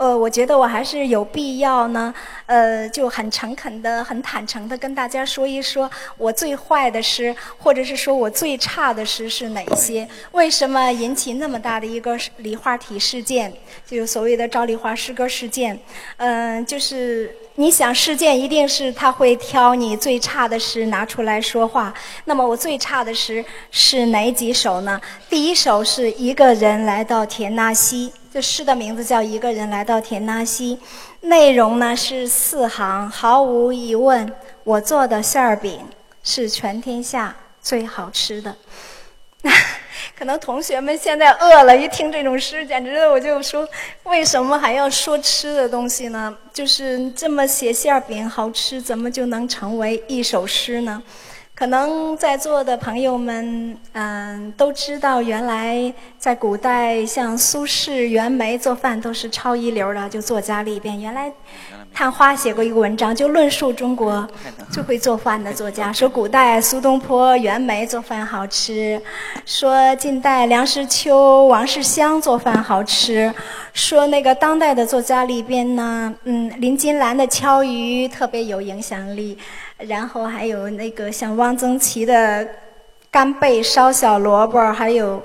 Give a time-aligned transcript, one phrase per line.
[0.00, 2.14] 呃，我觉得我还是有必要呢，
[2.46, 10.08] 呃，就很诚恳的、很坦诚的跟大家说一说，我最坏的诗，或者是说我最差的诗是哪些？
[10.32, 13.52] 为什么引起那么大的一个梨花体事件？
[13.86, 15.78] 就所谓的赵丽华诗歌事件。
[16.16, 21.92] 嗯，就是你想事件一定是他会挑你最差的诗拿出来说话。
[22.24, 24.98] 那么我最差的诗是哪几首呢？
[25.28, 28.10] 第一首是一个人来到田纳西。
[28.32, 30.78] 这诗的名字叫《一个人来到田纳西》，
[31.26, 34.32] 内容呢是四行，毫无疑问，
[34.62, 35.80] 我做的馅儿饼
[36.22, 38.54] 是全天下最好吃的。
[40.16, 43.68] 可能同学们现在饿了，一听这种诗，简直我就说，
[44.04, 46.32] 为什么还要说吃的东西呢？
[46.52, 51.02] 就是这么写馅儿饼好吃，怎么就能成为一首诗呢？
[51.60, 61.30] 可能在座的朋友们，嗯，都知道，原来在古代，像苏轼、袁枚做饭都是超一流的，就作家里边，原来
[61.92, 64.26] 探花写过一个文章，就论述中国
[64.72, 68.98] 最会做饭的作家，说古代苏东坡、袁枚做饭好吃，
[69.44, 73.30] 说近代梁实秋、王世襄做饭好吃，
[73.72, 79.38] 说那个当代的作家里边呢，嗯，林金兰的敲鱼特别有影响力。
[79.78, 82.46] 然后还有那个像汪曾祺的
[83.10, 85.22] 干贝烧小萝卜，还有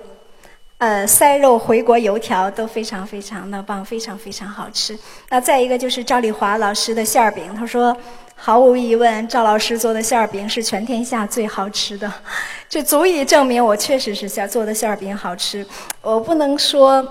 [0.77, 4.97] 呃塞肉回锅油条都非常非常的棒，非常非常好吃。
[5.29, 7.95] 那再一个就是赵丽华老师的馅儿饼，他说
[8.33, 12.09] 毫无疑问，赵老师做的馅儿饼是全天下最好吃的，
[12.69, 15.65] 这足以证明我确实是馅做的馅儿饼好吃。
[16.01, 17.05] 我不能说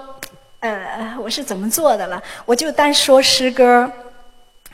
[0.64, 3.90] 呃我是怎么做的了，我就单说诗歌。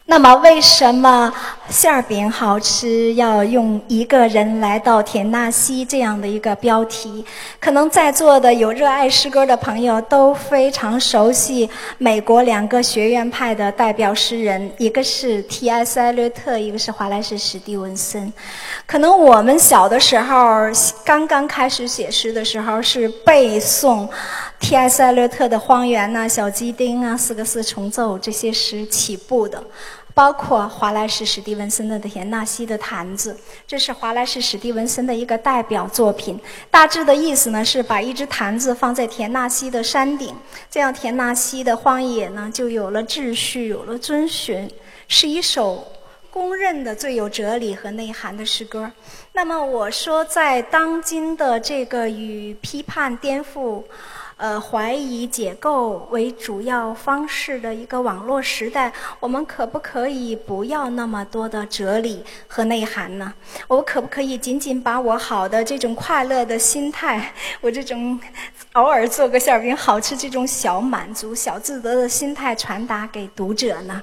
[0.07, 1.33] 那么，为什么
[1.69, 7.25] 馅儿饼好吃要用一个人来到田纳西这样的一个标题？
[7.61, 16.01] 可能在座的有热爱诗歌的朋友都非常熟悉美国两个学院派的代表诗人，一个是 T.S.
[16.01, 18.33] 艾略特，一个是华莱士·史蒂文森。
[18.87, 20.37] 可能我们小的时候
[21.05, 24.09] 刚刚开始写诗的时候是背诵
[24.61, 25.03] T.S.
[25.03, 29.65] 艾略特的《荒原》呐、《小鸡丁》啊、《四个四重奏》这些诗起步的。
[30.13, 33.33] 包括华莱士·史蒂文森的《田纳西的坛子》，
[33.67, 36.39] 这是华莱士·史蒂文森的一个代表作品。
[36.71, 40.35] 大致的意思呢，是把一只坛子放在田纳西的山顶，
[40.69, 44.71] 这样田纳西的荒野呢就有了秩序，有了遵循，
[45.09, 45.87] 是一首
[46.31, 48.91] 公认的最有哲理和内涵的诗歌。
[49.33, 53.83] 那么我说，在当今的这个与批判、颠覆。
[54.41, 58.91] 呃，怀疑解构为主要方式的一个网络时代，
[59.21, 63.35] 我们可不可以不要那么多的哲理和内涵呢？
[63.69, 68.19] 我可不可以仅仅把我好的这种快乐的心态， 我这种
[68.73, 74.03] 偶尔做个馅饼好吃这种小满足、小自得的心态传达给读者呢？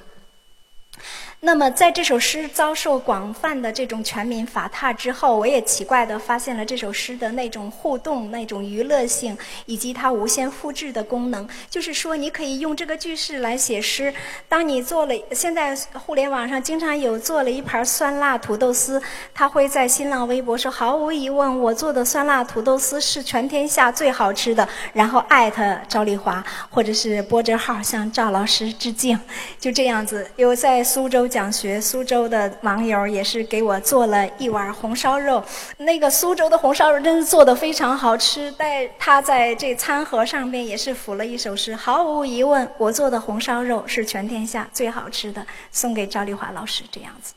[1.40, 11.48] 那么，在这首诗遭受广泛的这种全民法踏之后，我也奇怪地发现了这首诗的那种互动、那种娱乐性，以及它无限复制的功能。
[11.70, 14.12] 就是说，你可以用这个句式来写诗。
[14.48, 19.00] 当你做了，现在互联网上经常有做了一盘酸辣土豆丝，
[19.32, 29.16] 他会在新浪微博说：“毫无疑问，我做的酸辣土豆丝是全天下最好吃的。”然后艾特赵丽华，或者是拨着号向赵老师致敬。
[29.60, 31.27] 就这样子，有在苏州。
[31.28, 35.44] 讲学苏州的网友也是给我做了一碗红烧肉，
[35.76, 38.52] 那个苏州的红烧肉真是做的非常好吃。
[38.56, 47.34] 但他在这餐盒上面也是附了一首诗，毫无疑问，我做的红烧肉是全天下最好吃的，送给赵丽华老师这样子。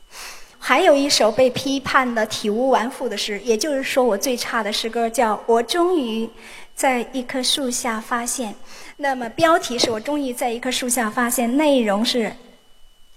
[0.58, 6.30] 还有一首被批判的体无完肤的诗，也就是说我最差的诗歌，叫我终于
[6.74, 8.54] 在一棵树下发现。
[8.98, 12.32] 那么标题是我终于在一棵树下发现，内容是。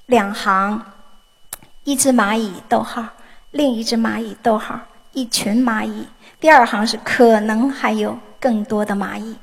[0.08, 0.80] 两行，
[1.84, 3.04] 一只蚂蚁，逗号，
[3.52, 4.80] 另一只蚂蚁，逗号，
[5.14, 6.08] 一群蚂蚁。
[6.40, 9.36] 第二行是可能还有更多的蚂蚁。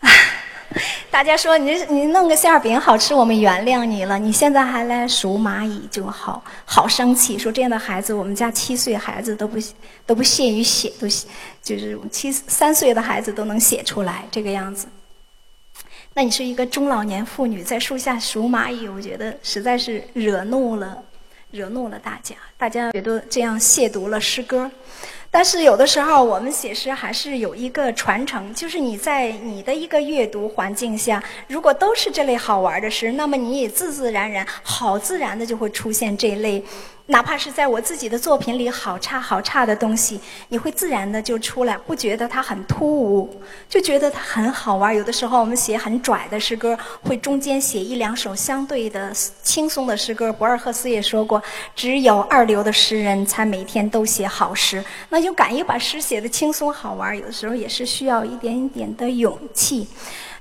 [1.10, 4.18] 大家说你你弄个馅饼好吃，我们原谅你了。
[4.18, 7.38] 你现在还来数蚂蚁，就好好生气。
[7.38, 9.58] 说这样的孩子，我们家七岁孩子都不
[10.06, 11.06] 都不屑于写，都
[11.62, 14.88] 就是七三岁的孩子都能写出来这个样子。
[16.16, 21.02] 那你是一个中老年妇女在树下数蚂蚁，我觉得实在是惹怒了，
[21.50, 22.36] 惹怒了大家。
[22.56, 24.70] 大家觉得这样亵渎了诗歌。
[25.28, 36.64] 但是有的时候我们写诗还是有一个传承，就是你在你的一个阅读环境下，如果都是这类好玩的诗，那么你也自自然然、好自然的就会出现这类
[37.06, 40.18] 哪怕是在我自己的作品里，好差好差的东西，
[40.48, 43.28] 你会自然的就出来，不觉得它很突兀，
[43.68, 44.96] 就觉得它很好玩。
[44.96, 49.12] 有的时候我们写很拽的诗歌，会中间写一两首相对的
[49.42, 50.32] 轻松的诗歌。
[50.32, 51.42] 博尔赫斯也说过，
[51.76, 54.82] 只有二流的诗人才每天都写好诗。
[55.10, 59.86] 那就敢于把诗写的轻松好玩，有的时候也是需要一点点的勇气。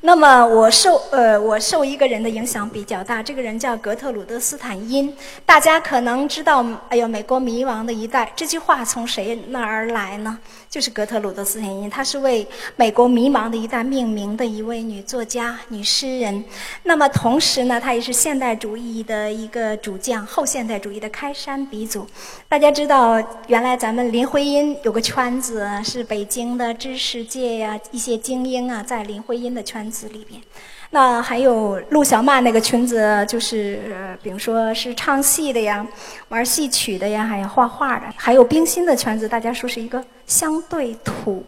[0.06, 5.16] 那么我受呃我受一个人的影响比较大，这个人叫格特鲁德·斯坦因。
[5.46, 10.38] 大家可能知道，哎呦，美国迷茫的一代，这句话从谁那儿来呢？
[10.70, 12.46] 就是格特鲁德·斯坦因，她是为
[12.76, 16.44] 美国迷茫的一代命名的一位女作家、女诗人。
[16.84, 22.06] 那么同时呢，她也是现代主义的一个主将，后现代主义的开山鼻祖。
[22.50, 30.42] 大家知道，原来咱们林徽因有个圈子，是北京的知识界呀，一些精英啊，在林徽因的圈子子里边。
[30.90, 33.80] 那还有陆小曼那个裙子，就是
[34.22, 35.86] 比如说是唱戏的呀，
[36.30, 41.46] 玩戏曲的呀，还有画画的，还有冰心的圈子，大家说是一个相对土。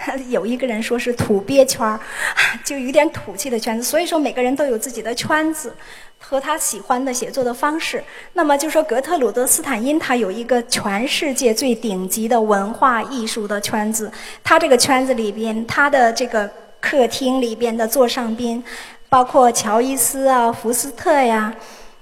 [0.30, 2.00] 有一个人说是土鳖圈儿，
[2.64, 3.84] 就有点土气的圈子。
[3.84, 5.76] 所以说每个人都有自己的圈子
[6.18, 8.02] 和他喜欢的写作的方式。
[8.32, 14.10] 那么就说格特鲁德·斯坦因，他有一个全世界最顶级的文化艺术的圈子。
[14.42, 16.50] 他这个圈子里边，他的这个。
[16.80, 18.62] 客厅里边的座上宾，
[19.08, 21.52] 包括乔伊斯啊、福斯特呀，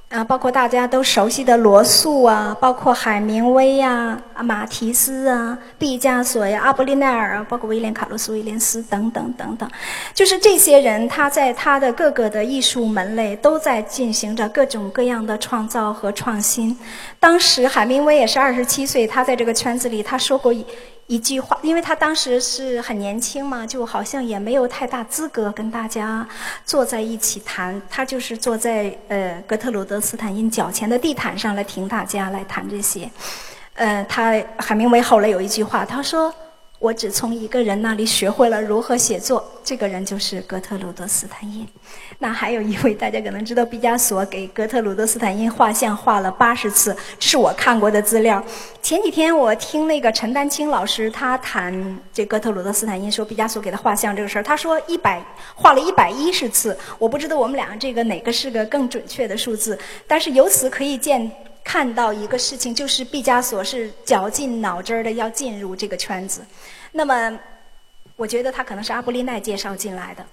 [0.08, 9.68] 啊，包括大家都熟悉的罗素啊，包括海明威呀、啊马提斯啊、毕加索呀、阿波利奈尔啊，包括威廉·卡洛斯·威廉斯等等等等，
[10.14, 16.78] 就是这些人，他在他的各个的艺术门类都在进行着各种各样的创造和创新。
[17.18, 20.64] 当时海明威也是二十七岁，他在这个圈子里，他说过一。
[21.08, 26.26] 一句话，因为他当时是很年轻嘛，就好像也没有太大资格跟大家
[26.64, 27.80] 坐在一起谈。
[27.90, 33.10] 他就是坐在呃格特鲁德·斯坦因脚前的地毯上来听大家来谈这些。
[33.74, 36.32] 呃，他海明威后来有一句话，他说。
[36.78, 41.66] 我只从一个人那里学会了如何写作，这个人就是格特鲁德·斯坦因。
[42.20, 48.40] 那还有一位，大家可能知道，毕加索给格特鲁德·斯坦因画像画了八十次，这是我看过的资料。
[48.80, 55.20] 前几天我听那个陈丹青老师他谈这格特鲁德·斯坦因，说毕加索给他画像这个事儿，他说一百
[55.56, 56.78] 画了一百一十次。
[56.96, 59.76] 我不知道我们俩这个哪个是个更准确的数字，
[60.06, 61.28] 但是由此可以见。
[61.68, 66.40] 看到一个事情，就是毕加索是绞尽脑汁儿的要进入这个圈子。
[66.92, 67.38] 那么，
[68.16, 70.24] 我觉得他可能是阿布利奈介绍进来的。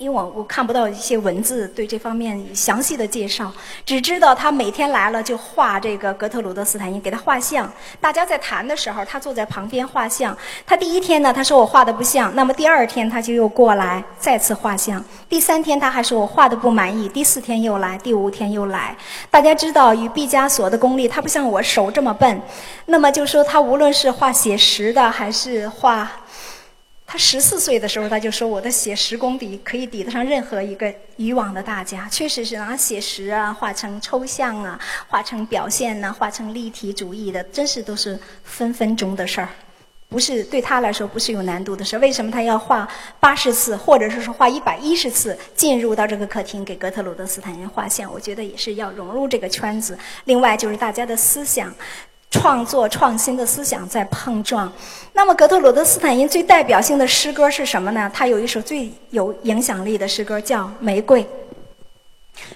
[0.00, 3.52] 因为我我看不到一些文字对这方面详细的介绍，
[3.84, 7.70] 只知道他每天来了就画这个格特鲁德·斯坦因，给他画像。
[8.00, 10.34] 大家在谈的时候，他坐在旁边画像。
[10.64, 15.04] 他第一天呢，他说我画的不像，那么第二天他就又过来再次画像。
[15.28, 18.96] 第三天他还说我画的不满意，第四天又来，第五天又来。
[19.30, 22.40] 大家知道，与毕加索的功力，他不像我手这么笨。
[22.86, 26.10] 那么就说他无论是画写实的还是画。
[27.12, 34.78] 他十四岁的时候，他就说：“我的写实功底可以抵得上任何一个以往的大家。”确实是拿写实啊，画成抽象啊，
[35.08, 39.48] 画成表现呐，画成立体主义的，真是都是分分钟的事儿，
[40.08, 41.98] 不是对他来说不是有难度的事。
[41.98, 48.08] 为什么他要画八十次，或者是说画一百一十次进入到这个客厅给格特鲁德·斯坦因画像？
[48.12, 49.98] 我觉得也是要融入这个圈子。
[50.26, 51.74] 另外就是大家的思想。
[52.30, 54.72] 创作创新的思想在碰撞。
[55.12, 58.10] 那么，格特鲁德·斯坦因最代表性的诗歌是什么呢？
[58.14, 61.24] 他有一首最有影响力的诗歌叫《玫瑰》。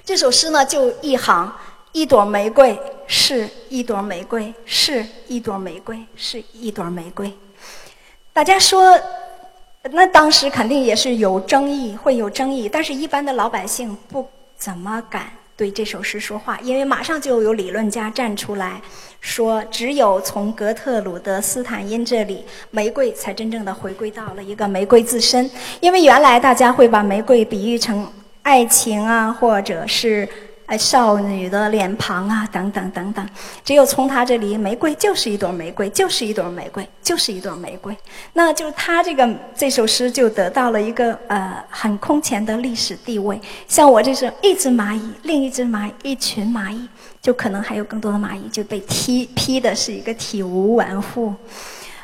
[0.05, 1.53] 这首诗呢，就一行：
[1.93, 7.31] 一朵玫瑰是一朵玫瑰，是一朵玫瑰，是一朵玫瑰。
[8.33, 8.99] 大家说，
[9.91, 12.69] 那当时肯定也是有争议，会有争议。
[12.69, 18.81] 但是，一般的老百姓不怎么敢对这首诗说话，因为马上就有理论家站出来。
[19.25, 25.51] 说，只有从格特鲁德·斯坦因这里，玫瑰才真正的回归到了一个玫瑰自身。
[25.81, 28.07] 因为原来大家会把玫瑰比喻成
[28.43, 30.29] 爱情啊，或者是
[30.67, 33.27] 呃少女的脸庞啊，等等等等。
[33.65, 37.97] 只有从他这里，玫瑰就是一朵玫瑰，就是一朵玫瑰，就是一朵玫瑰。
[38.35, 39.27] 那就他这个
[39.57, 43.41] 这首诗就得到了一个呃很空前的历史地位。
[43.67, 46.87] 像我这是一只蚂蚁，另一只蚂蚁，一群蚂蚁。
[47.25, 51.35] 就可能还有更多的蚂蚁就被踢踢的是一个体无完肤。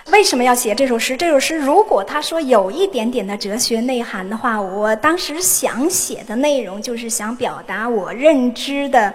[0.07, 1.15] 为什么要写这首诗？
[1.15, 9.13] 这首诗如果他说有一点点的哲学内涵的话，我当时想写的内容就是想表达我认知的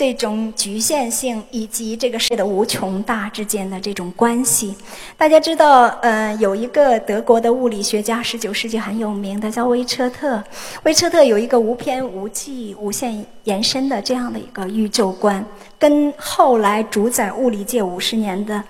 [0.00, 4.74] 这种局限性以及这个世界的无穷大之间的这种关系。
[5.14, 10.42] 大家知道，呃，有一个德国的物理学家，十九世纪很有名的，叫威彻特。
[10.84, 15.44] 威彻特有一个无边无际、无限延伸的这样的一个宇宙观，
[15.78, 18.64] 跟后来主宰物理界五十年的，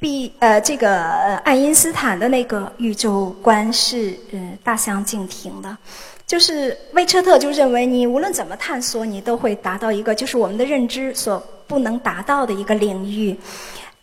[0.00, 5.78] 毕呃这个爱因斯坦的那个宇宙观是呃大相径庭的。
[6.26, 13.36] 就是威彻特就认为，你无论怎么探索，你都会达到一个就是我们的认知所不能达到的一个领域。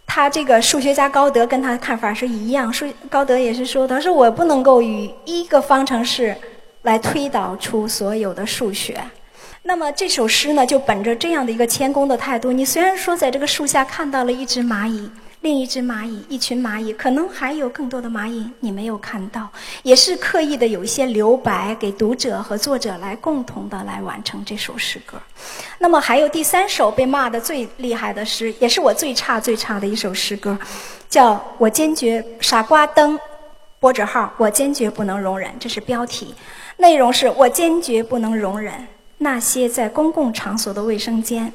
[0.06, 6.36] 他这个数学家高德跟他的看法是一样，数高德也是说，他说我不能够以一个方程式
[6.84, 9.00] 来推导出所有的数学。
[9.64, 15.10] 那么这首诗呢，就本着这样的一个谦恭的态度，你虽然说在这个树下看到了一只蚂蚁。
[15.42, 19.50] 另一只蚂蚁，一群蚂蚁，可能还有更多的蚂蚁你没有看到，
[19.82, 25.20] 也是刻意的有一些留白给读者和作者来共同的来完成这首诗歌。
[25.80, 30.56] 那么还有第三首被骂的最厉害的诗，也是我最差最差的一首诗歌，
[31.10, 33.16] 叫《我坚决傻瓜灯》，
[33.80, 36.36] 波折号，我坚决不能容忍，这是标题，
[36.78, 41.52] 内容是我坚决不能容忍那些在公共场所的卫生间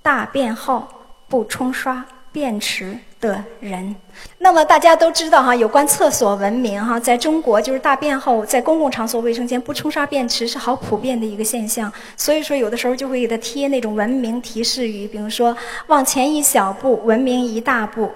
[0.00, 0.86] 大便后
[1.26, 2.96] 不冲刷便池。
[3.20, 3.96] 的人，
[4.38, 15.56] 那么大家都知道哈，有关厕所文明哈，在中国就是大便后在公共场所卫生间不冲刷便池是好普遍的一个现象，所以说有的时候就会给他贴那种文明提示语，比如说
[15.86, 18.10] 往前一小步，文明一大步，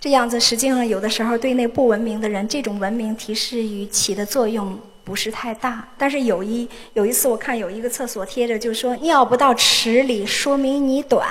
[0.00, 5.86] 这样子实际上有的时候对那不文明的人，这种文明提示语起的作用不是太大。
[5.96, 11.28] 但是有一有一次我看有一个厕所贴着就说尿不到池里，说明你短。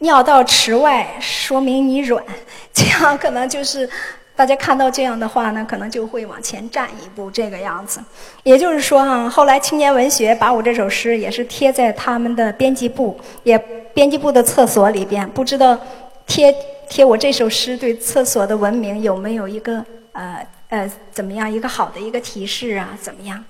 [0.00, 2.22] 尿到池外，说明你软，
[2.72, 3.88] 这样可能就是
[4.34, 8.00] 大家看到这样的话呢，可能就会往前站一步，这个样子。
[8.42, 13.58] 也就是说哈，后来青年文学把我这首诗也是贴在他们的编辑部，也
[13.92, 15.78] 编辑部的厕所里边，不知道
[16.26, 16.54] 贴
[16.88, 22.96] 贴我这首诗对厕所的文明有没有一个呃呃怎么样一个好的一个提示啊？
[22.98, 23.44] 怎么样？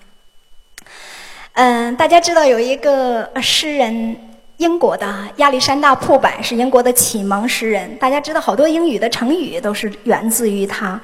[1.53, 4.17] 嗯，大家知道有一个诗人。
[4.61, 11.01] 英国的亚历山大·铺柏是英国的启蒙诗人，大家知道好多英语的成语都是源自于他。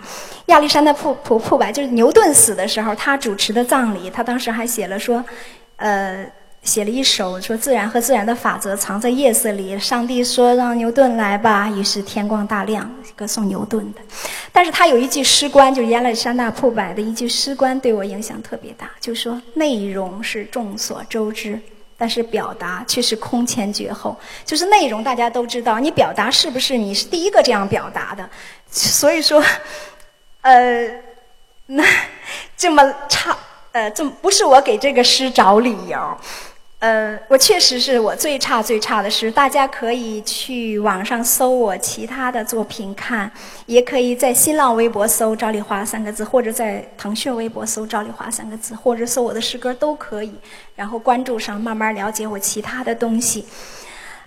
[0.46, 5.24] 亚历山大·铺铺铺柏就是牛顿死的时候，他主持的葬礼，他当时还写了说，
[5.76, 6.30] 呃，
[6.64, 9.78] 写了一首说自然和自然的法则藏在夜色里。
[9.78, 12.86] 上帝说让牛顿来吧，于是天光大亮，
[13.16, 14.00] 歌颂牛顿的。
[14.52, 21.58] 但是他有一句诗观，就是亚历山大·铺柏的一句诗观，对我影响特别大，就说内容是众所周知。
[21.96, 28.28] 但是表达却是空前绝后，就是内容大家都知道，你表达是不是你是第一个这样表达的？
[28.70, 29.42] 所以说，
[30.42, 30.88] 呃，
[31.66, 31.84] 那
[32.56, 33.36] 这么差，
[33.72, 36.18] 呃，这不是我给这个诗找理由。
[36.86, 43.28] 呃，我确实是我最差最差的诗，大家可以去网上搜我其他的作品看，
[43.66, 50.32] 也可以在新浪微博搜“赵丽华”三个字，或者在腾讯微博搜“赵丽华”三个字，或者搜我的诗歌都可以。
[50.76, 53.44] 然后关注上，慢慢了解我其他的东西。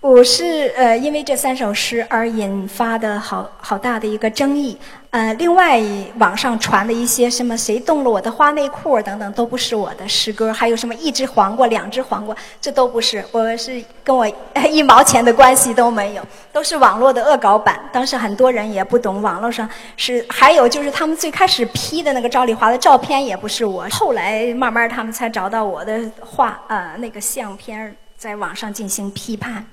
[0.02, 4.78] 我是呃，因为这三首诗而引发的好好大的一个争议。
[5.10, 5.78] 呃，另外
[6.20, 10.54] 网上传的一些什么谁动了我的花内裤等等，都不是我的诗歌。
[10.54, 14.26] 还有什么一只黄瓜、两只黄瓜，这都不是，我是跟我
[14.72, 17.78] 一毛钱的关系都没有，都是网络的恶搞版。
[17.92, 29.66] 当时很多人也不懂，网络上是还有就是他们最开始 P 的那个赵丽华的照片也不是我，后来慢慢他们才找到我的画呃那个相片，在网上进行批判。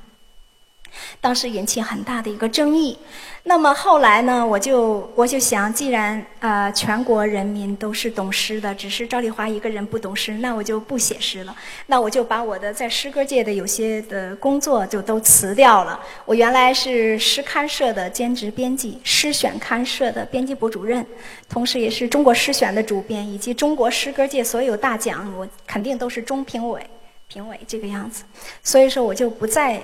[1.20, 2.98] 当时引起很大的一个争议，
[3.44, 11.54] 那么后来呢，我就我就想，既然呃全国人民都是懂诗的，只是赵丽华一个人不懂诗，那我就不写诗了。
[11.86, 16.00] 那我就把我的在诗歌界的有些的工作就都辞掉了。
[16.24, 21.04] 我原来是诗刊社的兼职编辑，诗选刊社的编辑部主任，
[21.48, 26.84] 同时也是中国诗选的主编，以及中国诗歌界所有大奖，我肯定都是中评委、
[27.28, 28.24] 评委这个样子。
[28.62, 29.80] 所以说，我就不再。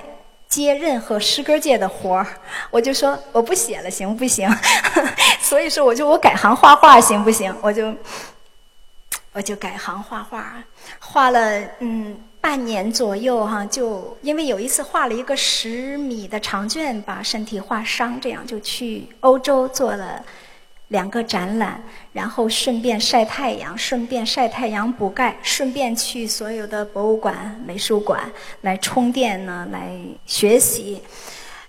[0.53, 2.27] 接任何诗歌界的活儿，
[2.71, 4.47] 我就说我不写了，行不行？
[5.41, 7.55] 所以说，我就我改行画画，行不行？
[7.63, 7.95] 我就
[9.33, 10.63] 我就改行画画，
[10.99, 20.23] 画了嗯半年左右哈，就因为有一次画了一个十米的长卷，把身体画伤，这样就去欧洲做了。
[20.93, 21.83] 两个展览，
[22.13, 28.31] 然后顺便晒太阳，顺便晒太阳补钙，顺便去所有的博物馆、美术馆
[28.61, 31.03] 来充电呢，来学习。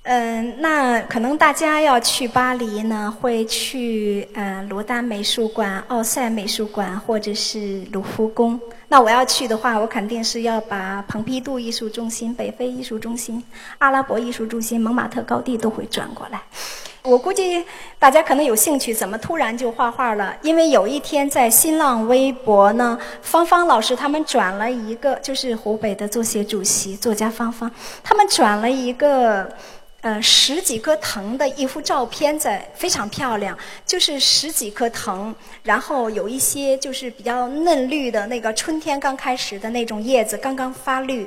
[0.03, 8.59] 嗯，那可能大家要去巴黎呢，会去嗯罗丹美术馆、奥赛美术馆或者是卢浮宫。
[8.89, 13.41] 那我要去的话，我肯定是要把蓬皮杜艺术中心、北非艺术中心、
[13.77, 16.41] 阿拉伯艺术中心、蒙马特高地都会转过来。
[17.03, 17.63] 我估计
[17.99, 20.35] 大家可能有兴趣，怎么突然就画画了？
[20.41, 27.69] 因为有一天在新浪微博呢，芳芳老师他们转了一个，就是湖北的作协主席作家芳芳，
[28.03, 29.49] 他们转了一个。
[30.03, 35.33] 呃，十几棵藤的一幅照片，在非常漂亮，就是十几棵藤，
[35.63, 41.25] 然后有一些就是比较嫩绿的那个春天刚开始的那种叶子刚刚发绿，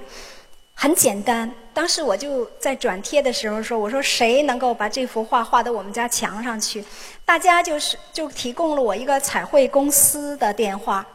[0.75, 1.51] 很简单。
[1.77, 6.83] 当时我就在转贴的时候说：“我说谁能够把这幅画画到我们家墙上去？”
[7.23, 11.07] 大家就是就提供了我一个彩绘公司的电话。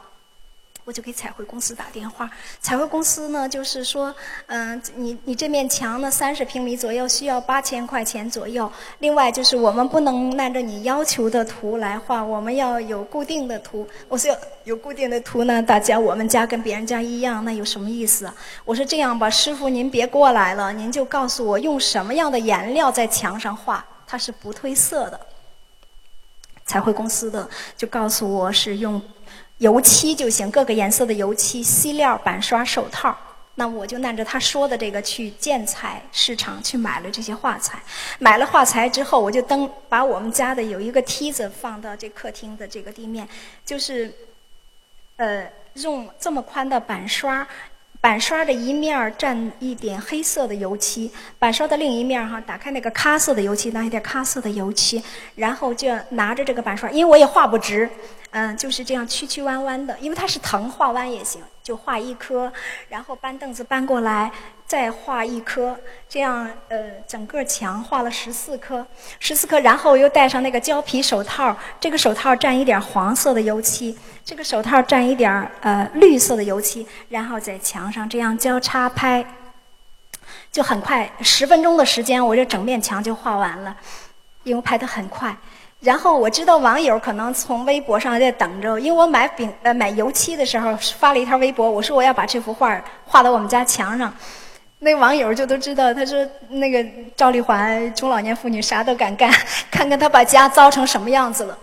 [0.84, 4.14] 我就给彩绘公司打电话，彩绘公司呢，就是说，
[4.48, 8.70] 嗯，你你这面墙呢，三十平米左右，需要八千块钱左右。
[8.98, 13.88] 另外就是我们不能按照你要求的图来画，我们要有固定的图。
[14.08, 18.32] 我说有固定的图呢，大家我们家跟别人家一样，那有什么意思？
[18.66, 25.20] 我说这样吧，师傅您别过来了，您就告诉我用什么样的颜料在墙上画，它是不褪色的。
[26.66, 27.48] 彩绘公司的
[27.78, 29.00] 就告诉我是用。
[29.62, 33.16] 油漆就行，各个颜色的油漆、漆料、板刷、手套。
[33.54, 37.80] 那我就按照他说的这个去建材市场去买了这些画材。
[38.18, 43.28] 买了画材之后，我就登把我们家的有一个梯子放到这客厅的这个地面，
[43.64, 44.12] 就是
[45.18, 47.48] 呃用这么宽的板刷，
[48.02, 55.02] 板刷的一面儿蘸一点黑色的油漆，板刷的另一面儿哈打开那个咖色的油漆，拿一点咖色的油漆，
[55.36, 57.88] 然后就拿着这个板刷，因为我也画不直。
[58.32, 62.52] 嗯，就是这样曲曲弯弯的，因为它是藤，画弯也行，就画一颗，
[62.88, 64.32] 然后搬凳子搬过来，
[64.72, 68.88] 再画一颗，这样呃，整个墙画了十四颗，
[69.20, 79.26] 十四颗，然后又戴上那个胶皮手套，这个手套蘸一点黄色的油漆，这个手套蘸一点呃绿色的油漆，然后在墙上这样交叉拍，
[80.50, 83.76] 就很快，十分钟的时间，我这整面墙就画完了，
[84.44, 85.36] 因为拍得很快。
[85.82, 94.16] 然后我知道网友可能从微博上在等着，因为我买饼呃买油漆的时候发了一条微博，我说我要把这幅画画到我们家墙上，
[94.84, 96.84] 那网友就都知道，他说那个
[97.16, 99.32] 赵丽华中老年妇女啥都敢干，
[99.70, 101.56] 看看她把家糟成什么样子了。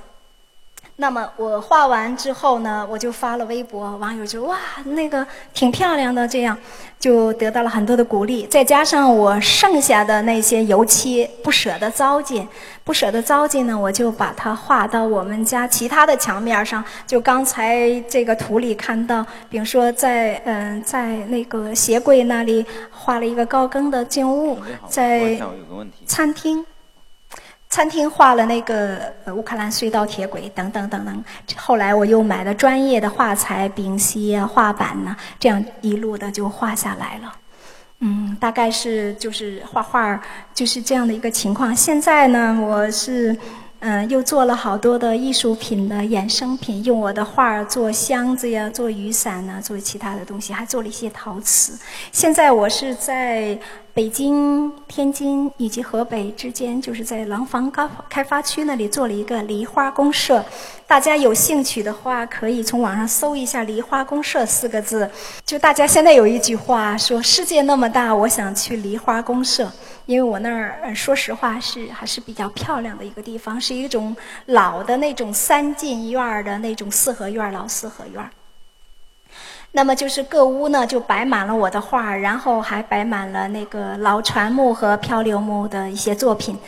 [1.00, 5.25] 那么我画完之后呢，我就发了微博，网友就哇，那个
[5.55, 6.59] 挺漂亮的，这样
[6.99, 8.45] 就得到了很多的鼓励。
[8.49, 12.49] 再加上我剩下的那些油漆不舍得糟践，
[12.83, 16.85] 不舍得糟践呢，我就把它画到我们家其他的墙面上。
[17.07, 25.40] 就刚才这个图里看到，比如说在嗯在那个鞋柜那里画了一个高更的静物，在
[26.05, 26.66] 餐厅。
[27.70, 31.24] 餐厅画了那个乌克兰隧道铁轨等等等等，
[31.57, 37.35] 后来我又买了专业的画材、丙烯啊、画板呢，这样一路的就画下来了。
[38.00, 40.20] 嗯，大概是就是画画
[40.54, 41.74] 就是这样的一个情况。
[41.74, 43.37] 现在呢，我是。
[43.81, 51.79] 嗯，又做了好多的艺术品的衍生品，用我的画儿做箱子呀，做雨伞呐，做其他的东西，还做了一些陶瓷。
[52.11, 53.57] 现在我是在
[53.95, 60.45] 北京、天津以及河北之间，就是在廊坊高开发区那里做了一个梨花公社。
[60.85, 65.09] 大家有兴趣的话，可以从网上搜一下“梨花公社”四个字。
[65.47, 69.71] 就大家现在有一句话说：“世界那么大，我想去梨花公社。”
[70.09, 74.16] 因为我那儿，说实话是还是比较漂亮的一个地方，是一种
[74.47, 78.31] 老的那种三进院儿的那种四合院儿，老四合院儿。
[79.73, 86.59] 那么就是各屋呢，就摆满了我的画儿，然后还摆满了那个老船木和漂流木的一些作品。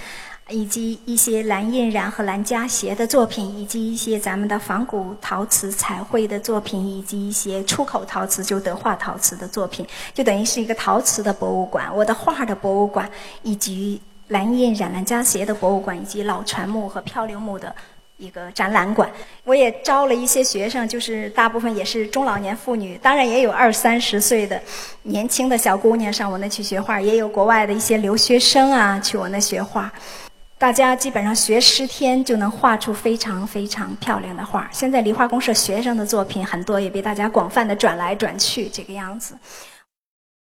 [0.50, 11.90] 以及一些蓝印染和蓝加鞋的作品，以及一些咱们的仿古陶瓷彩绘的作品，以及一些出口陶瓷就德化陶瓷的作品，就等于是一个陶瓷的博物馆。
[11.94, 13.08] 我的画的博物馆，
[13.42, 17.74] 以及蓝印染蓝加鞋的博物馆，以及老船木和漂流木的
[18.16, 19.10] 一个展览馆。
[19.44, 24.60] 我也招了一些学生，就是大部分也是中老年妇女，当然也有二三十岁的
[25.04, 29.92] 年轻的小姑娘上我那去学画，也有国外的一些留学生啊去我那学画。
[30.61, 34.68] 大家基本上学十天就能画出非常非常漂亮的画。
[34.70, 39.35] 现在梨花公社学生的作品很多，也被大家广泛的转来转去，这个样子。